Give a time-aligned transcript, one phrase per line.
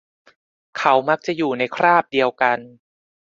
[0.77, 2.59] เขามักจะอยู่ในคราบเดียวกัน